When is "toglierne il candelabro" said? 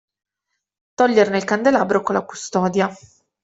0.97-2.01